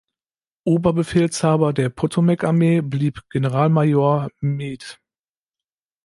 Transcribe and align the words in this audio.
Oberbefehlshaber 0.63 1.73
der 1.73 1.89
Potomac-Armee 1.89 2.81
blieb 2.81 3.21
Generalmajor 3.29 4.29
Meade. 4.39 4.97